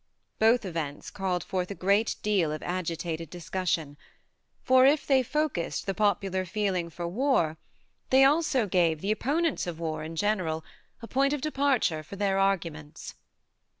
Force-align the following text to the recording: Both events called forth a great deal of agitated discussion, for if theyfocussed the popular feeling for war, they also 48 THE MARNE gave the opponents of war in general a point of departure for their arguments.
Both 0.39 0.65
events 0.65 1.11
called 1.11 1.43
forth 1.43 1.69
a 1.69 1.75
great 1.75 2.15
deal 2.23 2.51
of 2.51 2.63
agitated 2.63 3.29
discussion, 3.29 3.97
for 4.63 4.83
if 4.87 5.05
theyfocussed 5.07 5.85
the 5.85 5.93
popular 5.93 6.43
feeling 6.43 6.89
for 6.89 7.07
war, 7.07 7.59
they 8.09 8.23
also 8.23 8.61
48 8.61 8.69
THE 8.71 8.79
MARNE 8.79 8.89
gave 8.89 9.01
the 9.01 9.11
opponents 9.11 9.67
of 9.67 9.79
war 9.79 10.03
in 10.03 10.15
general 10.15 10.65
a 11.03 11.07
point 11.07 11.33
of 11.33 11.41
departure 11.41 12.01
for 12.01 12.15
their 12.15 12.39
arguments. 12.39 13.13